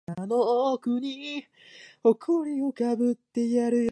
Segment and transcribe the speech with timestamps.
[0.01, 0.01] 表情を見ても非常に落ち着いているように
[2.55, 3.89] 見えます。